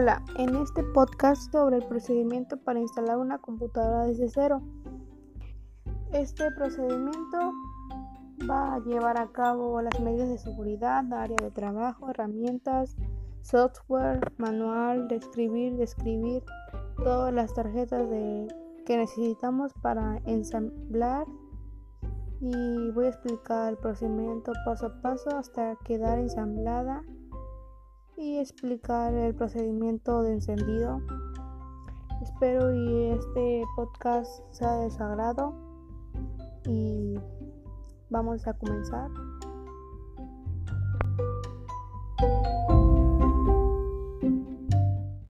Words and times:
Hola, 0.00 0.22
en 0.36 0.54
este 0.54 0.84
podcast 0.84 1.50
sobre 1.50 1.78
el 1.78 1.84
procedimiento 1.84 2.56
para 2.56 2.78
instalar 2.78 3.18
una 3.18 3.38
computadora 3.38 4.06
desde 4.06 4.28
cero. 4.28 4.62
Este 6.12 6.52
procedimiento 6.52 7.52
va 8.48 8.74
a 8.74 8.78
llevar 8.78 9.20
a 9.20 9.32
cabo 9.32 9.82
las 9.82 9.98
medidas 9.98 10.28
de 10.28 10.38
seguridad, 10.38 11.02
área 11.12 11.36
de 11.42 11.50
trabajo, 11.50 12.10
herramientas, 12.10 12.94
software, 13.42 14.20
manual, 14.36 15.08
de 15.08 15.16
escribir, 15.16 15.74
de 15.74 15.82
escribir, 15.82 16.44
todas 17.02 17.34
las 17.34 17.52
tarjetas 17.52 18.06
que 18.86 18.96
necesitamos 18.96 19.72
para 19.82 20.18
ensamblar 20.26 21.26
y 22.40 22.92
voy 22.92 23.06
a 23.06 23.08
explicar 23.08 23.70
el 23.70 23.78
procedimiento 23.78 24.52
paso 24.64 24.86
a 24.86 25.02
paso 25.02 25.36
hasta 25.36 25.74
quedar 25.84 26.20
ensamblada 26.20 27.02
y 28.18 28.38
explicar 28.38 29.14
el 29.14 29.34
procedimiento 29.34 30.22
de 30.22 30.32
encendido. 30.32 31.00
Espero 32.20 32.74
y 32.74 33.10
este 33.12 33.62
podcast 33.76 34.42
sea 34.50 34.74
de 34.78 34.90
su 34.90 35.02
agrado 35.02 35.54
y 36.66 37.14
vamos 38.10 38.44
a 38.48 38.54
comenzar. 38.54 39.08